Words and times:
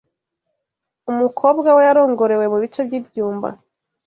Umukobwa 1.11 1.67
we 1.75 1.81
yarongorewe 1.87 2.45
mubice 2.51 2.79
byibyumba 2.87 3.49